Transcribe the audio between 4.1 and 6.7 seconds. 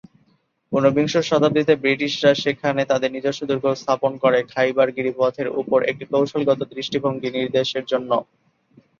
করে, খাইবার গিরিপথের উপর একটি কৌশলগত